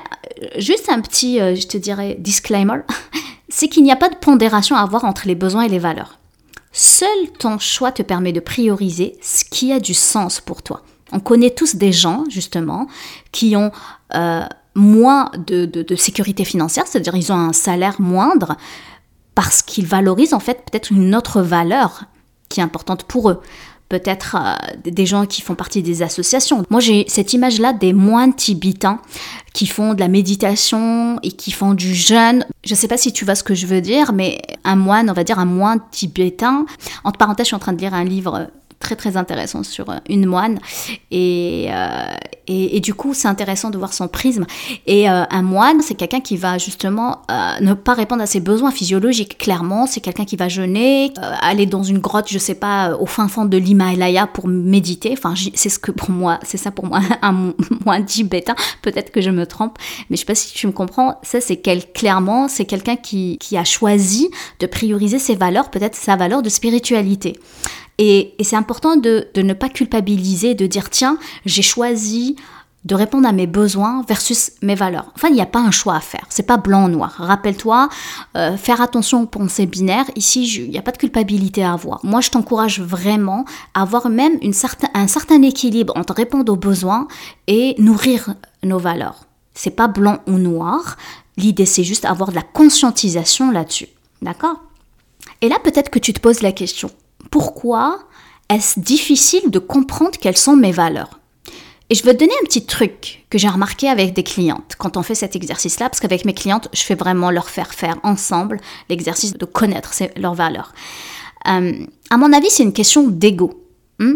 juste 0.58 0.89
un 0.89 1.00
petit, 1.00 1.39
euh, 1.39 1.55
je 1.55 1.67
te 1.67 1.77
dirais, 1.77 2.15
disclaimer, 2.19 2.79
c'est 3.50 3.68
qu'il 3.68 3.84
n'y 3.84 3.91
a 3.91 3.96
pas 3.96 4.10
de 4.10 4.15
pondération 4.15 4.75
à 4.75 4.82
avoir 4.82 5.06
entre 5.06 5.27
les 5.27 5.36
besoins 5.36 5.63
et 5.63 5.70
les 5.70 5.79
valeurs. 5.79 6.20
Seul 6.72 7.10
ton 7.39 7.58
choix 7.58 7.91
te 7.91 8.03
permet 8.03 8.32
de 8.32 8.39
prioriser 8.39 9.18
ce 9.22 9.44
qui 9.44 9.72
a 9.72 9.79
du 9.79 9.94
sens 9.94 10.39
pour 10.39 10.62
toi. 10.62 10.84
On 11.12 11.20
connaît 11.20 11.50
tous 11.50 11.75
des 11.75 11.91
gens, 11.91 12.24
justement, 12.29 12.88
qui 13.32 13.56
ont 13.56 13.72
euh, 14.13 14.46
moins 14.75 15.32
de, 15.48 15.65
de, 15.65 15.96
sécurité 15.96 16.46
financière, 16.46 16.86
c'est-à-dire 16.86 17.15
ils 17.15 17.32
ont 17.32 17.38
un 17.38 17.53
salaire 17.53 18.00
moindre 18.00 18.56
parce 19.34 19.63
qu'ils 19.63 19.88
valorisent 19.88 20.34
en 20.34 20.39
fait 20.39 20.70
peut-être 20.70 20.91
une 20.91 21.15
autre 21.15 21.41
valeur 21.41 22.03
qui 22.50 22.60
est 22.60 22.63
importante 22.63 23.03
pour 23.03 23.29
eux 23.29 23.41
peut-être 23.89 24.38
euh, 24.39 24.89
des 24.89 25.05
gens 25.05 25.25
qui 25.25 25.41
font 25.41 25.55
partie 25.55 25.81
des 25.81 26.01
associations. 26.03 26.63
Moi, 26.69 26.79
j'ai 26.79 27.05
cette 27.08 27.34
image-là 27.34 27.74
des 27.74 27.93
moines 27.93 28.34
tibétains 28.34 29.01
qui 29.53 29.65
font 29.65 29.96
de 29.96 30.00
la 30.00 30.08
méditation 30.08 31.19
et 31.24 31.31
qui 31.31 31.51
font 31.51 31.74
du 31.74 31.93
jeûne. 31.93 32.46
Je 32.63 32.74
ne 32.74 32.77
sais 32.77 32.88
pas 32.88 32.98
si 32.98 33.12
tu 33.12 33.25
vois 33.25 33.36
ce 33.36 33.43
que 33.43 33.55
je 33.55 33.65
veux 33.65 33.81
dire, 33.81 34.13
mais 34.13 34.39
un 34.63 34.75
moine, 34.75 35.10
on 35.10 35.13
va 35.13 35.24
dire 35.24 35.39
un 35.39 35.46
moine 35.46 35.79
tibétain. 35.91 36.65
Entre 37.03 37.17
parenthèses, 37.17 37.46
je 37.46 37.50
suis 37.50 37.55
en 37.55 37.60
train 37.60 37.74
de 37.74 37.81
lire 37.81 37.96
un 37.96 38.03
livre 38.03 38.48
très 38.79 38.95
très 38.95 39.17
intéressant 39.17 39.63
sur 39.63 39.89
euh, 39.89 39.98
une 40.09 40.25
moine. 40.25 40.59
Et, 41.12 41.67
euh, 41.69 42.13
et, 42.48 42.77
et, 42.77 42.79
du 42.79 42.93
coup 42.93 43.13
c'est 43.13 43.27
intéressant 43.27 43.69
de 43.69 43.77
voir 43.77 43.93
son 43.93 44.07
prisme. 44.07 44.45
Et 44.88 45.09
euh, 45.09 45.24
un 45.29 45.41
moine 45.41 45.81
c'est 45.81 45.95
quelqu'un 45.95 46.21
qui 46.21 46.38
va 46.38 46.57
justement 46.57 47.21
ne 47.62 47.74
pas 47.74 47.93
répondre 47.93 48.21
à 48.21 48.25
ses 48.25 48.39
besoins 48.39 48.71
physiologiques 48.71 49.38
clairement. 49.38 49.86
C'est 49.86 50.00
quelqu'un 50.00 50.25
qui 50.25 50.38
va 50.38 50.48
jeûner 50.50 51.12
aller 51.41 51.65
dans 51.65 51.83
une 51.83 52.00
grotte 52.00 52.27
je 52.29 52.39
sais 52.39 52.55
pas 52.55 52.95
au 52.95 53.05
fin 53.05 53.27
fond 53.27 53.45
de 53.45 53.57
l'Himalaya 53.57 54.27
pour 54.27 54.48
méditer. 54.48 55.12
Enfin 55.13 55.33
c'est 55.53 55.69
ce 55.69 55.79
que 55.79 55.91
pour 55.91 56.09
moi 56.12 56.39
c'est 56.43 56.57
ça 56.57 56.71
pour 56.71 56.86
moi 56.86 57.01
un 57.21 57.53
moine 57.86 58.05
tibétain 58.05 58.55
peut-être 58.81 59.12
que 59.12 59.21
je 59.21 59.29
me 59.29 59.45
trompe 59.45 59.77
mais 60.09 60.15
je 60.15 60.21
sais 60.21 60.25
pas 60.25 60.36
si 60.36 60.53
tu 60.53 60.67
me 60.67 60.71
comprends. 60.71 61.19
Ça 61.24 61.41
c'est 61.41 61.57
quel 61.57 61.91
clairement 61.91 62.48
c'est 62.48 62.65
quelqu'un 62.65 62.95
qui, 62.95 63.38
qui 63.39 63.57
a 63.57 63.65
choisi 63.65 64.29
de 64.59 64.67
prioriser 64.67 65.19
ses 65.19 65.36
valeurs 65.36 65.69
peut-être 65.69 65.95
sa 65.95 66.15
valeur 66.15 66.41
de 66.41 66.50
spiritualité 66.50 67.36
et, 68.00 68.34
c'est 68.41 68.56
important 68.56 68.96
de, 68.96 69.27
ne 69.36 69.53
pas 69.53 69.68
culpabiliser, 69.70 70.56
de 70.56 70.65
dire 70.65 70.89
tiens, 70.89 71.20
j'ai 71.46 71.62
choisi 71.62 72.38
de 72.86 72.96
répondre 72.96 73.27
à 73.27 73.34
mes 73.34 73.46
besoins 73.46 74.06
versus 74.08 74.53
mes 74.62 74.74
valeurs. 74.74 75.12
Enfin, 75.15 75.27
il 75.27 75.34
n'y 75.34 75.41
a 75.41 75.46
pas 75.46 75.60
un 75.60 75.70
choix 75.70 75.98
à 75.98 76.00
faire. 76.00 76.25
C'est 76.29 76.48
pas 76.48 76.56
blanc 76.56 76.86
ou 76.86 76.88
noir. 76.88 77.13
Rappelle-toi, 77.18 77.89
euh, 78.38 78.56
faire 78.56 78.79
attention 78.79 79.24
aux 79.24 79.25
pensées 79.25 79.65
binaires. 79.65 80.10
Ici, 80.15 80.46
il 80.46 80.70
n'y 80.70 80.77
a 80.77 80.82
pas 80.82 80.94
de 80.94 80.98
culpabilité 80.98 81.62
à 81.62 81.74
avoir. 81.74 82.00
Moi, 82.06 82.22
je 82.22 82.29
t'encourage 82.29 82.79
vraiment 82.79 83.44
à 83.74 83.82
avoir 83.82 84.10
même 84.10 84.39
un 84.94 85.08
certain 85.08 85.41
équilibre 85.41 85.91
entre 85.98 86.13
répondre 86.13 86.53
aux 86.53 86.56
besoins 86.56 87.10
et 87.48 87.75
nourrir 87.79 88.34
nos 88.63 88.79
valeurs. 88.79 89.25
C'est 89.53 89.75
pas 89.75 89.89
blanc 89.89 90.20
ou 90.25 90.38
noir. 90.38 90.96
L'idée, 91.36 91.65
c'est 91.65 91.84
juste 91.84 92.06
avoir 92.06 92.29
de 92.29 92.36
la 92.36 92.44
conscientisation 92.44 93.51
là-dessus. 93.51 93.89
D'accord? 94.22 94.56
Et 95.41 95.50
là, 95.50 95.58
peut-être 95.62 95.89
que 95.89 96.00
tu 96.00 96.13
te 96.13 96.22
poses 96.22 96.41
la 96.41 96.53
question 96.53 96.89
pourquoi 97.29 98.00
est-ce 98.50 98.79
difficile 98.79 99.51
de 99.51 99.59
comprendre 99.59 100.17
quelles 100.19 100.38
sont 100.38 100.55
mes 100.55 100.71
valeurs 100.71 101.19
Et 101.89 101.95
je 101.95 102.03
veux 102.03 102.13
te 102.13 102.17
donner 102.17 102.33
un 102.41 102.45
petit 102.45 102.65
truc 102.65 103.25
que 103.29 103.38
j'ai 103.38 103.48
remarqué 103.48 103.88
avec 103.88 104.13
des 104.13 104.24
clientes 104.24 104.74
quand 104.77 104.98
on 104.98 105.03
fait 105.03 105.15
cet 105.15 105.36
exercice-là, 105.36 105.89
parce 105.89 106.00
qu'avec 106.00 106.25
mes 106.25 106.33
clientes, 106.33 106.67
je 106.74 106.81
fais 106.81 106.95
vraiment 106.95 107.31
leur 107.31 107.50
faire 107.50 107.74
faire 107.74 107.98
ensemble 108.03 108.59
l'exercice 108.89 109.33
de 109.33 109.45
connaître 109.45 109.93
leurs 110.17 110.33
valeurs. 110.33 110.74
Euh, 111.48 111.86
à 112.09 112.17
mon 112.17 112.33
avis, 112.33 112.50
c'est 112.50 112.63
une 112.63 112.74
question 112.74 113.07
d'ego. 113.07 113.65
Hmm? 114.00 114.15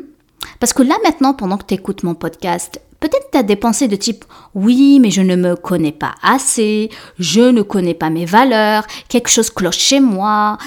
parce 0.60 0.74
que 0.74 0.84
là, 0.84 0.96
maintenant, 1.03 1.34
pendant 1.34 1.58
que 1.58 1.65
tu 1.65 1.74
écoutes 1.74 2.03
mon 2.03 2.15
podcast, 2.15 2.79
Peut-être 3.03 3.32
tu 3.34 3.38
as 3.38 3.43
des 3.43 3.58
pensées 3.58 3.89
de 3.89 3.98
type 3.98 4.24
oui, 4.55 4.98
mais 5.01 5.12
je 5.12 5.22
ne 5.22 5.36
me 5.36 5.58
connais 5.58 5.91
pas 5.91 6.15
assez, 6.24 6.89
je 7.20 7.41
ne 7.41 7.62
connais 7.62 7.93
pas 7.93 8.10
mes 8.10 8.25
valeurs, 8.25 8.88
quelque 9.10 9.27
chose 9.27 9.50
cloche 9.50 9.77
chez 9.77 10.00
moi, 10.00 10.58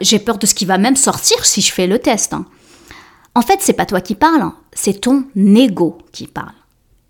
j'ai 0.00 0.18
peur 0.18 0.38
de 0.38 0.46
ce 0.46 0.54
qui 0.54 0.64
va 0.64 0.78
même 0.78 0.96
sortir 0.96 1.44
si 1.44 1.60
je 1.60 1.72
fais 1.72 1.86
le 1.86 1.98
test. 1.98 2.34
Hein. 2.34 2.46
En 3.34 3.42
fait, 3.42 3.60
c'est 3.60 3.72
pas 3.72 3.86
toi 3.86 4.00
qui 4.00 4.14
parles, 4.14 4.42
hein. 4.42 4.56
c'est 4.72 5.00
ton 5.00 5.24
ego 5.36 5.98
qui 6.12 6.26
parle. 6.26 6.54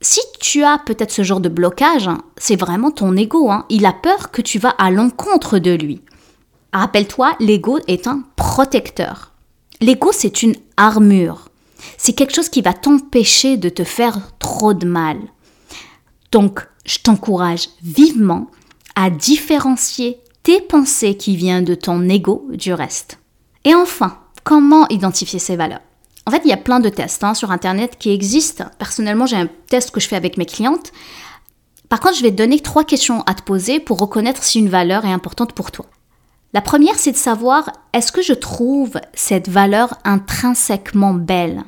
Si 0.00 0.20
tu 0.40 0.62
as 0.62 0.78
peut-être 0.78 1.10
ce 1.10 1.22
genre 1.22 1.40
de 1.40 1.48
blocage, 1.48 2.06
hein, 2.08 2.18
c'est 2.36 2.56
vraiment 2.56 2.90
ton 2.90 3.16
ego. 3.16 3.50
Il 3.70 3.86
a 3.86 3.92
peur 3.92 4.30
que 4.30 4.42
tu 4.42 4.58
vas 4.58 4.70
à 4.70 4.90
l'encontre 4.90 5.58
de 5.58 5.72
lui. 5.72 6.02
Rappelle-toi, 6.72 7.34
l'ego 7.40 7.78
est 7.88 8.06
un 8.06 8.22
protecteur. 8.36 9.32
L'ego, 9.80 10.10
c'est 10.12 10.42
une 10.42 10.54
armure. 10.76 11.48
C'est 11.96 12.12
quelque 12.12 12.34
chose 12.34 12.48
qui 12.48 12.60
va 12.60 12.72
t'empêcher 12.72 13.56
de 13.56 13.68
te 13.68 13.84
faire 13.84 14.18
trop 14.38 14.74
de 14.74 14.86
mal. 14.86 15.18
Donc, 16.32 16.66
je 16.84 16.98
t'encourage 16.98 17.68
vivement 17.82 18.48
à 18.94 19.10
différencier 19.10 20.18
tes 20.46 20.60
pensées 20.60 21.16
qui 21.16 21.34
viennent 21.34 21.64
de 21.64 21.74
ton 21.74 22.08
ego 22.08 22.46
du 22.52 22.72
reste. 22.72 23.18
Et 23.64 23.74
enfin, 23.74 24.16
comment 24.44 24.86
identifier 24.90 25.40
ces 25.40 25.56
valeurs? 25.56 25.80
En 26.24 26.30
fait, 26.30 26.42
il 26.44 26.50
y 26.50 26.52
a 26.52 26.56
plein 26.56 26.78
de 26.78 26.88
tests 26.88 27.24
hein, 27.24 27.34
sur 27.34 27.50
Internet 27.50 27.96
qui 27.98 28.12
existent. 28.12 28.66
Personnellement, 28.78 29.26
j'ai 29.26 29.38
un 29.38 29.48
test 29.68 29.90
que 29.90 29.98
je 29.98 30.06
fais 30.06 30.14
avec 30.14 30.36
mes 30.36 30.46
clientes. 30.46 30.92
Par 31.88 31.98
contre, 31.98 32.14
je 32.14 32.22
vais 32.22 32.30
te 32.30 32.36
donner 32.36 32.60
trois 32.60 32.84
questions 32.84 33.22
à 33.22 33.34
te 33.34 33.42
poser 33.42 33.80
pour 33.80 33.98
reconnaître 33.98 34.44
si 34.44 34.60
une 34.60 34.68
valeur 34.68 35.04
est 35.04 35.12
importante 35.12 35.52
pour 35.52 35.72
toi. 35.72 35.86
La 36.52 36.60
première, 36.60 36.94
c'est 36.96 37.10
de 37.10 37.16
savoir, 37.16 37.72
est-ce 37.92 38.12
que 38.12 38.22
je 38.22 38.32
trouve 38.32 39.00
cette 39.14 39.48
valeur 39.48 39.98
intrinsèquement 40.04 41.14
belle? 41.14 41.64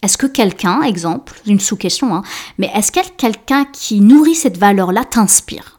Est-ce 0.00 0.16
que 0.16 0.26
quelqu'un, 0.26 0.80
exemple, 0.80 1.38
une 1.46 1.60
sous-question, 1.60 2.14
hein, 2.14 2.22
mais 2.56 2.70
est-ce 2.74 2.90
que 2.90 3.06
quelqu'un 3.18 3.66
qui 3.66 4.00
nourrit 4.00 4.34
cette 4.34 4.56
valeur-là 4.56 5.04
t'inspire? 5.04 5.73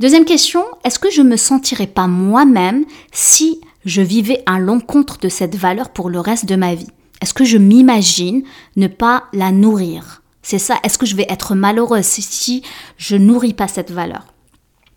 Deuxième 0.00 0.24
question, 0.24 0.64
est-ce 0.84 1.00
que 1.00 1.10
je 1.10 1.22
me 1.22 1.36
sentirais 1.36 1.88
pas 1.88 2.06
moi-même 2.06 2.84
si 3.10 3.60
je 3.84 4.00
vivais 4.00 4.44
à 4.46 4.60
l'encontre 4.60 5.18
de 5.18 5.28
cette 5.28 5.56
valeur 5.56 5.90
pour 5.90 6.08
le 6.08 6.20
reste 6.20 6.44
de 6.44 6.54
ma 6.54 6.76
vie? 6.76 6.86
Est-ce 7.20 7.34
que 7.34 7.44
je 7.44 7.58
m'imagine 7.58 8.44
ne 8.76 8.86
pas 8.86 9.24
la 9.32 9.50
nourrir? 9.50 10.22
C'est 10.40 10.60
ça, 10.60 10.76
est-ce 10.84 10.98
que 10.98 11.06
je 11.06 11.16
vais 11.16 11.26
être 11.28 11.56
malheureuse 11.56 12.04
si 12.04 12.62
je 12.96 13.16
nourris 13.16 13.54
pas 13.54 13.66
cette 13.66 13.90
valeur? 13.90 14.32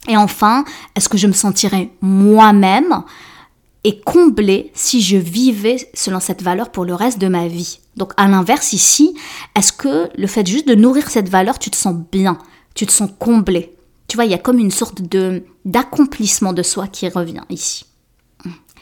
Et 0.07 0.17
enfin, 0.17 0.65
est-ce 0.95 1.09
que 1.09 1.17
je 1.17 1.25
me 1.25 1.33
sentirais 1.33 1.89
moi-même 2.01 3.01
et 3.83 4.01
comblée 4.01 4.71
si 4.75 5.01
je 5.01 5.17
vivais 5.17 5.77
selon 5.95 6.19
cette 6.19 6.43
valeur 6.43 6.69
pour 6.69 6.85
le 6.85 6.93
reste 6.93 7.17
de 7.17 7.27
ma 7.27 7.47
vie? 7.47 7.79
Donc 7.97 8.13
à 8.17 8.27
l'inverse 8.27 8.71
ici, 8.73 9.15
est-ce 9.55 9.73
que 9.73 10.11
le 10.15 10.27
fait 10.27 10.45
juste 10.45 10.67
de 10.67 10.75
nourrir 10.75 11.09
cette 11.09 11.27
valeur, 11.27 11.57
tu 11.57 11.71
te 11.71 11.75
sens 11.75 11.95
bien, 12.11 12.37
tu 12.75 12.85
te 12.85 12.91
sens 12.91 13.09
comblé 13.17 13.75
tu 14.11 14.17
vois, 14.17 14.25
il 14.25 14.31
y 14.31 14.33
a 14.33 14.37
comme 14.37 14.59
une 14.59 14.71
sorte 14.71 15.01
de 15.01 15.43
d'accomplissement 15.63 16.51
de 16.51 16.63
soi 16.63 16.87
qui 16.87 17.07
revient 17.07 17.43
ici. 17.49 17.85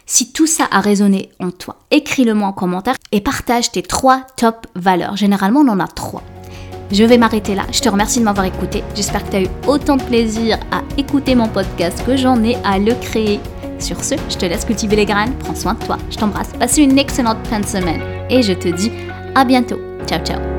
Si 0.07 0.33
tout 0.33 0.47
ça 0.47 0.67
a 0.71 0.81
résonné 0.81 1.29
en 1.39 1.51
toi, 1.51 1.75
écris-le-moi 1.91 2.47
en 2.47 2.51
commentaire 2.51 2.95
et 3.11 3.21
partage 3.21 3.71
tes 3.71 3.83
trois 3.83 4.25
top 4.37 4.65
valeurs. 4.73 5.17
Généralement, 5.17 5.59
on 5.59 5.67
en 5.67 5.79
a 5.79 5.85
trois. 5.85 6.23
Je 6.91 7.03
vais 7.03 7.19
m'arrêter 7.19 7.53
là. 7.53 7.67
Je 7.71 7.79
te 7.79 7.89
remercie 7.89 8.17
de 8.17 8.23
m'avoir 8.23 8.47
écouté. 8.47 8.83
J'espère 8.95 9.23
que 9.23 9.29
tu 9.29 9.35
as 9.35 9.41
eu 9.43 9.47
autant 9.67 9.97
de 9.97 10.03
plaisir 10.03 10.57
à 10.71 10.81
écouter 10.97 11.35
mon 11.35 11.47
podcast 11.47 12.03
que 12.07 12.17
j'en 12.17 12.43
ai 12.43 12.55
à 12.63 12.79
le 12.79 12.95
créer. 12.95 13.39
Sur 13.77 14.03
ce, 14.03 14.15
je 14.31 14.35
te 14.35 14.47
laisse 14.47 14.65
cultiver 14.65 14.95
les 14.95 15.05
graines. 15.05 15.35
Prends 15.37 15.53
soin 15.53 15.75
de 15.75 15.85
toi. 15.85 15.99
Je 16.09 16.17
t'embrasse. 16.17 16.53
Passe 16.57 16.77
une 16.77 16.97
excellente 16.97 17.45
fin 17.45 17.59
de 17.59 17.67
semaine. 17.67 18.01
Et 18.31 18.41
je 18.41 18.53
te 18.53 18.67
dis 18.69 18.91
à 19.35 19.45
bientôt. 19.45 19.77
Ciao, 20.07 20.25
ciao. 20.25 20.58